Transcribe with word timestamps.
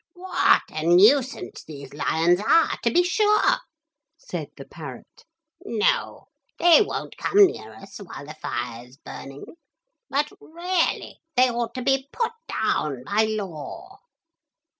'What 0.13 0.63
a 0.69 0.83
nuisance 0.83 1.63
these 1.63 1.93
lions 1.93 2.39
are 2.39 2.75
to 2.81 2.89
be 2.89 3.03
sure,' 3.03 3.59
said 4.17 4.47
the 4.57 4.65
parrot. 4.65 5.25
'No, 5.63 6.25
they 6.57 6.81
won't 6.81 7.17
come 7.17 7.45
near 7.45 7.71
us 7.75 7.99
while 7.99 8.25
the 8.25 8.33
fire's 8.33 8.97
burning, 8.97 9.45
but 10.09 10.31
really, 10.39 11.19
they 11.37 11.51
ought 11.51 11.75
to 11.75 11.83
be 11.83 12.09
put 12.11 12.31
down 12.47 13.03
by 13.03 13.25
law.' 13.25 13.99